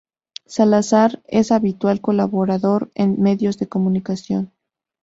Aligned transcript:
Salazar 0.47 1.21
es 1.27 1.51
habitual 1.51 2.01
colaborador 2.01 2.89
en 2.95 3.21
medios 3.21 3.59
de 3.59 3.69
comunicación. 3.69 4.51